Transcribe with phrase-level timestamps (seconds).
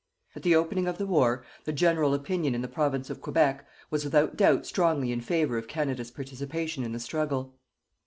[0.35, 4.03] At the opening of the war, the general opinion in the Province of Quebec was
[4.03, 7.53] without doubt strongly in favor of Canada's participation in the struggle.